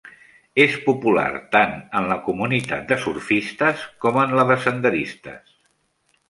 [0.61, 1.25] És popular
[1.55, 5.55] tant en la comunitat de surfistes com en la de senderistes.